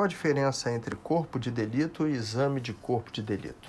qual 0.00 0.06
a 0.06 0.08
diferença 0.08 0.72
entre 0.72 0.96
corpo 0.96 1.38
de 1.38 1.50
delito 1.50 2.08
e 2.08 2.12
exame 2.12 2.58
de 2.58 2.72
corpo 2.72 3.12
de 3.12 3.20
delito? 3.20 3.68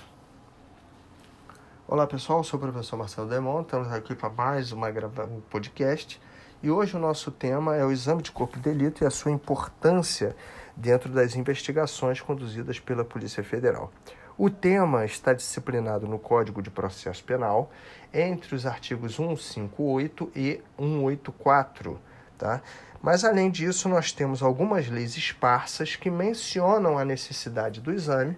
Olá 1.86 2.06
pessoal, 2.06 2.42
sou 2.42 2.58
o 2.58 2.62
professor 2.62 2.96
Marcelo 2.96 3.28
Demont, 3.28 3.64
estamos 3.64 3.92
aqui 3.92 4.14
para 4.14 4.30
mais 4.30 4.72
uma 4.72 4.88
um 4.88 5.42
podcast 5.50 6.18
e 6.62 6.70
hoje 6.70 6.96
o 6.96 6.98
nosso 6.98 7.30
tema 7.30 7.76
é 7.76 7.84
o 7.84 7.92
exame 7.92 8.22
de 8.22 8.32
corpo 8.32 8.56
de 8.56 8.62
delito 8.62 9.04
e 9.04 9.06
a 9.06 9.10
sua 9.10 9.30
importância 9.30 10.34
dentro 10.74 11.10
das 11.10 11.36
investigações 11.36 12.22
conduzidas 12.22 12.80
pela 12.80 13.04
Polícia 13.04 13.44
Federal. 13.44 13.92
O 14.38 14.48
tema 14.48 15.04
está 15.04 15.34
disciplinado 15.34 16.06
no 16.06 16.18
Código 16.18 16.62
de 16.62 16.70
Processo 16.70 17.22
Penal 17.22 17.70
entre 18.10 18.54
os 18.54 18.64
artigos 18.64 19.16
158 19.16 20.32
e 20.34 20.62
184, 20.78 22.00
tá? 22.42 22.60
Mas, 23.00 23.24
além 23.24 23.50
disso, 23.50 23.88
nós 23.88 24.10
temos 24.10 24.42
algumas 24.42 24.88
leis 24.88 25.16
esparsas 25.16 25.94
que 25.94 26.10
mencionam 26.10 26.98
a 26.98 27.04
necessidade 27.04 27.80
do 27.80 27.92
exame, 27.92 28.36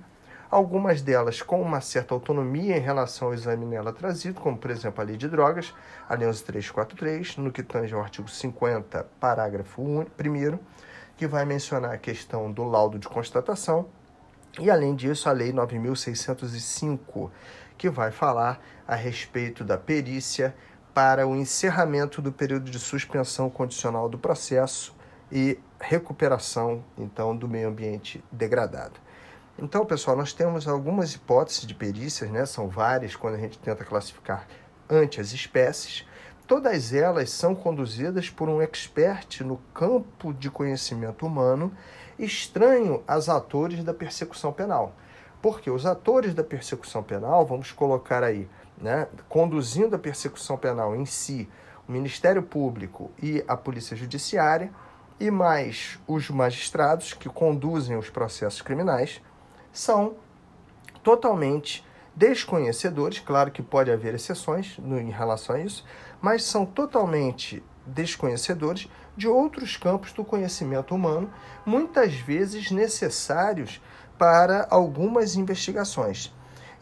algumas 0.50 1.00
delas 1.00 1.40
com 1.40 1.60
uma 1.60 1.80
certa 1.80 2.12
autonomia 2.12 2.76
em 2.76 2.80
relação 2.80 3.28
ao 3.28 3.34
exame 3.34 3.64
nela 3.64 3.94
trazido, 3.94 4.40
como, 4.40 4.58
por 4.58 4.70
exemplo, 4.70 5.00
a 5.00 5.04
Lei 5.04 5.16
de 5.16 5.26
Drogas, 5.26 5.74
a 6.06 6.14
Lei 6.14 6.28
11343, 6.28 7.38
no 7.38 7.50
que 7.50 7.62
tange 7.62 7.94
ao 7.94 8.02
artigo 8.02 8.28
50, 8.28 9.06
parágrafo 9.18 9.80
1, 9.80 10.06
que 11.16 11.26
vai 11.26 11.46
mencionar 11.46 11.92
a 11.92 11.98
questão 11.98 12.52
do 12.52 12.62
laudo 12.64 12.98
de 12.98 13.08
constatação, 13.08 13.86
e, 14.60 14.70
além 14.70 14.94
disso, 14.94 15.30
a 15.30 15.32
Lei 15.32 15.50
9605, 15.50 17.32
que 17.76 17.88
vai 17.88 18.10
falar 18.10 18.60
a 18.86 18.94
respeito 18.94 19.64
da 19.64 19.78
perícia 19.78 20.54
para 20.94 21.26
o 21.26 21.34
encerramento 21.34 22.22
do 22.22 22.30
período 22.30 22.70
de 22.70 22.78
suspensão 22.78 23.50
condicional 23.50 24.08
do 24.08 24.16
processo 24.16 24.94
e 25.30 25.58
recuperação, 25.80 26.84
então, 26.96 27.36
do 27.36 27.48
meio 27.48 27.68
ambiente 27.68 28.22
degradado. 28.30 29.00
Então, 29.58 29.84
pessoal, 29.84 30.16
nós 30.16 30.32
temos 30.32 30.66
algumas 30.68 31.12
hipóteses 31.14 31.66
de 31.66 31.74
perícias, 31.74 32.30
né? 32.30 32.46
São 32.46 32.68
várias 32.68 33.16
quando 33.16 33.34
a 33.34 33.38
gente 33.38 33.58
tenta 33.58 33.84
classificar 33.84 34.46
ante 34.88 35.20
as 35.20 35.32
espécies. 35.32 36.06
Todas 36.46 36.92
elas 36.92 37.30
são 37.30 37.54
conduzidas 37.54 38.30
por 38.30 38.48
um 38.48 38.60
expert 38.60 39.42
no 39.42 39.56
campo 39.72 40.32
de 40.32 40.50
conhecimento 40.50 41.26
humano, 41.26 41.72
estranho 42.18 43.02
aos 43.06 43.28
atores 43.28 43.82
da 43.82 43.94
persecução 43.94 44.52
penal. 44.52 44.94
Porque 45.40 45.70
os 45.70 45.86
atores 45.86 46.34
da 46.34 46.44
persecução 46.44 47.02
penal, 47.02 47.46
vamos 47.46 47.72
colocar 47.72 48.22
aí, 48.22 48.48
né, 48.78 49.08
conduzindo 49.28 49.96
a 49.96 49.98
persecução 49.98 50.56
penal 50.56 50.94
em 50.94 51.06
si, 51.06 51.48
o 51.88 51.92
Ministério 51.92 52.42
Público 52.42 53.10
e 53.22 53.44
a 53.46 53.56
Polícia 53.56 53.96
Judiciária, 53.96 54.72
e 55.20 55.30
mais 55.30 55.98
os 56.06 56.28
magistrados 56.28 57.12
que 57.12 57.28
conduzem 57.28 57.96
os 57.96 58.10
processos 58.10 58.62
criminais, 58.62 59.22
são 59.72 60.16
totalmente 61.02 61.84
desconhecedores, 62.16 63.20
claro 63.20 63.50
que 63.50 63.62
pode 63.62 63.90
haver 63.90 64.14
exceções 64.14 64.78
no, 64.78 64.98
em 64.98 65.10
relação 65.10 65.56
a 65.56 65.60
isso, 65.60 65.84
mas 66.20 66.44
são 66.44 66.64
totalmente 66.64 67.62
desconhecedores 67.86 68.88
de 69.16 69.28
outros 69.28 69.76
campos 69.76 70.12
do 70.12 70.24
conhecimento 70.24 70.94
humano, 70.94 71.32
muitas 71.66 72.14
vezes 72.14 72.70
necessários 72.70 73.80
para 74.18 74.66
algumas 74.70 75.36
investigações. 75.36 76.32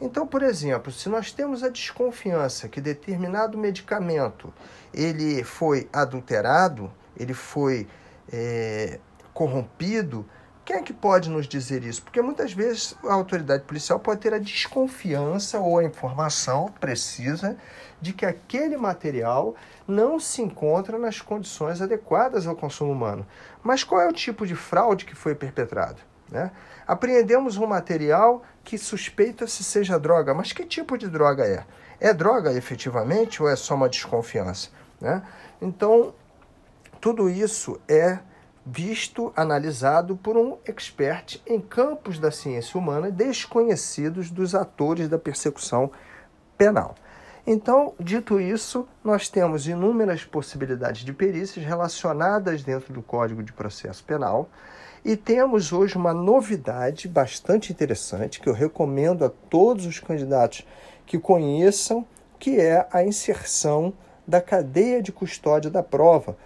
Então, 0.04 0.26
por 0.26 0.42
exemplo, 0.42 0.90
se 0.90 1.08
nós 1.08 1.30
temos 1.30 1.62
a 1.62 1.68
desconfiança 1.68 2.68
que 2.68 2.80
determinado 2.80 3.56
medicamento 3.56 4.52
ele 4.92 5.44
foi 5.44 5.88
adulterado, 5.92 6.92
ele 7.16 7.32
foi 7.32 7.86
é, 8.32 8.98
corrompido, 9.32 10.26
quem 10.64 10.76
é 10.76 10.82
que 10.82 10.92
pode 10.92 11.30
nos 11.30 11.46
dizer 11.46 11.84
isso? 11.84 12.02
Porque 12.02 12.20
muitas 12.20 12.52
vezes 12.52 12.96
a 13.04 13.14
autoridade 13.14 13.62
policial 13.62 14.00
pode 14.00 14.20
ter 14.20 14.34
a 14.34 14.38
desconfiança 14.38 15.60
ou 15.60 15.78
a 15.78 15.84
informação 15.84 16.66
precisa 16.80 17.56
de 18.00 18.12
que 18.12 18.26
aquele 18.26 18.76
material 18.76 19.54
não 19.86 20.18
se 20.18 20.42
encontra 20.42 20.98
nas 20.98 21.20
condições 21.20 21.80
adequadas 21.80 22.48
ao 22.48 22.56
consumo 22.56 22.90
humano. 22.90 23.24
Mas 23.62 23.84
qual 23.84 24.00
é 24.00 24.08
o 24.08 24.12
tipo 24.12 24.44
de 24.44 24.56
fraude 24.56 25.04
que 25.04 25.14
foi 25.14 25.36
perpetrado? 25.36 26.11
Né? 26.32 26.50
Apreendemos 26.86 27.58
um 27.58 27.66
material 27.66 28.42
que 28.64 28.78
suspeita-se 28.78 29.62
seja 29.62 29.98
droga, 29.98 30.32
mas 30.32 30.50
que 30.50 30.64
tipo 30.64 30.96
de 30.96 31.06
droga 31.06 31.44
é? 31.44 31.64
É 32.00 32.14
droga 32.14 32.50
efetivamente 32.52 33.42
ou 33.42 33.48
é 33.48 33.54
só 33.54 33.74
uma 33.74 33.88
desconfiança? 33.88 34.70
Né? 34.98 35.22
Então, 35.60 36.14
tudo 37.00 37.28
isso 37.28 37.78
é 37.86 38.18
visto, 38.64 39.30
analisado 39.36 40.16
por 40.16 40.36
um 40.36 40.56
expert 40.64 41.38
em 41.46 41.60
campos 41.60 42.18
da 42.18 42.30
ciência 42.30 42.78
humana 42.78 43.10
desconhecidos 43.10 44.30
dos 44.30 44.54
atores 44.54 45.08
da 45.08 45.18
persecução 45.18 45.90
penal. 46.56 46.94
Então, 47.44 47.92
dito 47.98 48.40
isso, 48.40 48.86
nós 49.02 49.28
temos 49.28 49.66
inúmeras 49.66 50.24
possibilidades 50.24 51.04
de 51.04 51.12
perícias 51.12 51.64
relacionadas 51.64 52.62
dentro 52.62 52.92
do 52.92 53.02
Código 53.02 53.42
de 53.42 53.52
Processo 53.52 54.04
Penal 54.04 54.48
e 55.04 55.16
temos 55.16 55.72
hoje 55.72 55.96
uma 55.96 56.14
novidade 56.14 57.08
bastante 57.08 57.72
interessante 57.72 58.40
que 58.40 58.48
eu 58.48 58.52
recomendo 58.52 59.24
a 59.24 59.28
todos 59.28 59.86
os 59.86 59.98
candidatos 59.98 60.64
que 61.04 61.18
conheçam, 61.18 62.06
que 62.38 62.60
é 62.60 62.86
a 62.92 63.02
inserção 63.02 63.92
da 64.24 64.40
cadeia 64.40 65.02
de 65.02 65.10
custódia 65.10 65.68
da 65.68 65.82
prova 65.82 66.36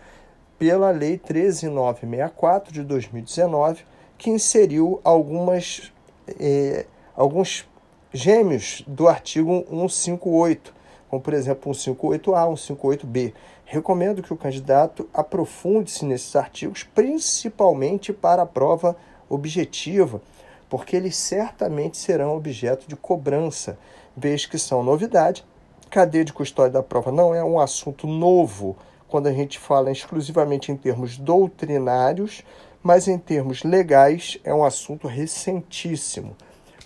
pela 0.59 0.91
Lei 0.91 1.19
13964 1.19 2.73
de 2.73 2.83
2019, 2.83 3.85
que 4.17 4.31
inseriu 4.31 4.99
algumas, 5.05 5.93
eh, 6.41 6.87
alguns 7.15 7.69
gêmeos 8.15 8.83
do 8.87 9.07
artigo 9.07 9.67
158, 9.69 10.76
como 11.09 11.23
por 11.23 11.35
exemplo 11.35 11.73
158A, 11.73 12.53
158B. 12.53 13.33
Recomendo 13.65 14.23
que 14.23 14.33
o 14.33 14.37
candidato 14.37 15.09
aprofunde-se 15.13 16.05
nesses 16.05 16.35
artigos, 16.37 16.83
principalmente 16.83 18.13
para 18.13 18.43
a 18.43 18.47
prova 18.47 18.97
objetiva, 19.29 20.21
porque 20.69 20.97
eles 20.97 21.17
certamente 21.17 21.97
serão 21.97 22.37
objeto 22.37 22.87
de 22.89 22.97
cobrança, 22.97 23.79
vez 24.17 24.47
que 24.47 24.59
são 24.59 24.83
novidade. 24.83 25.45
Cadeia 25.91 26.25
de 26.25 26.33
custódia 26.33 26.73
da 26.73 26.83
prova 26.83 27.13
não 27.13 27.35
é 27.35 27.43
um 27.45 27.61
assunto 27.61 28.07
novo 28.07 28.77
quando 29.09 29.29
a 29.29 29.33
gente 29.33 29.59
fala 29.59 29.91
exclusivamente 29.91 30.73
em 30.73 30.77
termos 30.77 31.17
doutrinários, 31.17 32.43
mas 32.83 33.09
em 33.09 33.19
termos 33.19 33.63
legais 33.63 34.39
é 34.45 34.53
um 34.55 34.65
assunto 34.65 35.07
recentíssimo. 35.07 36.37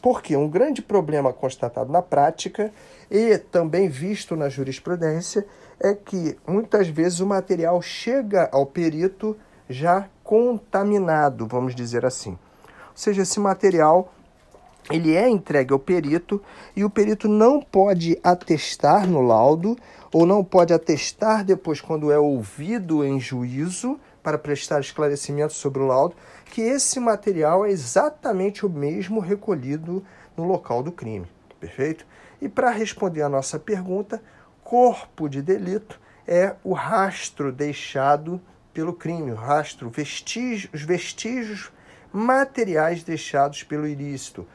Porque 0.02 0.36
um 0.36 0.48
grande 0.48 0.80
problema 0.80 1.32
constatado 1.32 1.92
na 1.92 2.00
prática 2.00 2.72
e 3.10 3.36
também 3.38 3.88
visto 3.88 4.34
na 4.34 4.48
jurisprudência 4.48 5.46
é 5.78 5.94
que 5.94 6.36
muitas 6.46 6.88
vezes 6.88 7.20
o 7.20 7.26
material 7.26 7.80
chega 7.82 8.48
ao 8.52 8.66
perito 8.66 9.36
já 9.68 10.08
contaminado, 10.22 11.46
vamos 11.46 11.74
dizer 11.74 12.04
assim. 12.04 12.32
Ou 12.32 12.96
seja, 12.96 13.22
esse 13.22 13.38
material 13.38 14.12
ele 14.90 15.14
é 15.14 15.28
entregue 15.28 15.72
ao 15.72 15.78
perito 15.78 16.42
e 16.74 16.84
o 16.84 16.90
perito 16.90 17.28
não 17.28 17.60
pode 17.60 18.18
atestar 18.22 19.06
no 19.06 19.20
laudo 19.20 19.76
ou 20.12 20.26
não 20.26 20.42
pode 20.42 20.72
atestar 20.72 21.44
depois 21.44 21.80
quando 21.80 22.10
é 22.10 22.18
ouvido 22.18 23.04
em 23.04 23.20
juízo 23.20 23.98
para 24.22 24.38
prestar 24.38 24.80
esclarecimentos 24.80 25.56
sobre 25.56 25.82
o 25.82 25.86
laudo 25.86 26.14
que 26.46 26.60
esse 26.60 26.98
material 26.98 27.64
é 27.64 27.70
exatamente 27.70 28.66
o 28.66 28.70
mesmo 28.70 29.20
recolhido 29.20 30.04
no 30.36 30.44
local 30.44 30.82
do 30.82 30.92
crime, 30.92 31.26
perfeito? 31.58 32.06
E 32.40 32.48
para 32.48 32.70
responder 32.70 33.22
a 33.22 33.28
nossa 33.28 33.58
pergunta, 33.58 34.22
corpo 34.62 35.28
de 35.28 35.42
delito 35.42 36.00
é 36.26 36.54
o 36.64 36.72
rastro 36.72 37.52
deixado 37.52 38.40
pelo 38.72 38.92
crime, 38.92 39.32
o 39.32 39.34
rastro, 39.34 39.90
vestígio, 39.90 40.70
os 40.72 40.82
vestígios 40.82 41.70
materiais 42.12 43.02
deixados 43.02 43.62
pelo 43.62 43.86
ilícito, 43.86 44.46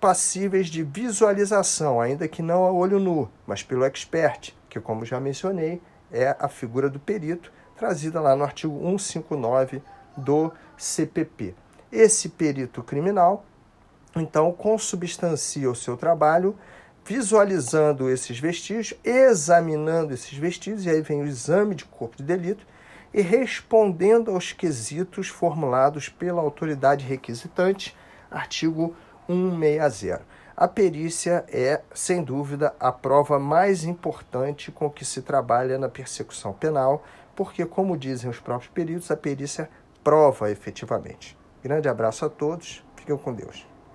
passíveis 0.00 0.68
de 0.68 0.82
visualização, 0.82 2.00
ainda 2.00 2.28
que 2.28 2.42
não 2.42 2.64
a 2.64 2.70
olho 2.70 2.98
nu, 2.98 3.30
mas 3.46 3.62
pelo 3.62 3.84
expert, 3.84 4.54
que, 4.68 4.80
como 4.80 5.04
já 5.04 5.18
mencionei, 5.18 5.80
é 6.12 6.36
a 6.38 6.48
figura 6.48 6.88
do 6.88 7.00
perito, 7.00 7.52
trazida 7.76 8.20
lá 8.20 8.34
no 8.34 8.44
artigo 8.44 8.78
159 8.78 9.82
do 10.16 10.52
CPP. 10.76 11.54
Esse 11.92 12.28
perito 12.28 12.82
criminal, 12.82 13.44
então, 14.14 14.50
consubstancia 14.50 15.70
o 15.70 15.74
seu 15.74 15.96
trabalho 15.96 16.56
visualizando 17.04 18.10
esses 18.10 18.38
vestígios, 18.38 18.98
examinando 19.04 20.12
esses 20.12 20.36
vestígios, 20.36 20.86
e 20.86 20.90
aí 20.90 21.00
vem 21.00 21.22
o 21.22 21.26
exame 21.26 21.74
de 21.74 21.84
corpo 21.84 22.16
de 22.16 22.24
delito, 22.24 22.66
e 23.14 23.20
respondendo 23.20 24.32
aos 24.32 24.52
quesitos 24.52 25.28
formulados 25.28 26.08
pela 26.08 26.42
autoridade 26.42 27.04
requisitante, 27.04 27.96
artigo 28.28 28.96
160. 29.28 30.22
A 30.56 30.66
perícia 30.66 31.44
é, 31.48 31.82
sem 31.92 32.24
dúvida, 32.24 32.74
a 32.80 32.90
prova 32.90 33.38
mais 33.38 33.84
importante 33.84 34.72
com 34.72 34.88
que 34.88 35.04
se 35.04 35.20
trabalha 35.20 35.76
na 35.76 35.86
persecução 35.86 36.54
penal, 36.54 37.04
porque, 37.34 37.66
como 37.66 37.94
dizem 37.94 38.30
os 38.30 38.40
próprios 38.40 38.72
peritos, 38.72 39.10
a 39.10 39.16
perícia 39.18 39.68
prova 40.02 40.50
efetivamente. 40.50 41.36
Grande 41.62 41.90
abraço 41.90 42.24
a 42.24 42.30
todos, 42.30 42.82
fiquem 42.96 43.18
com 43.18 43.34
Deus. 43.34 43.66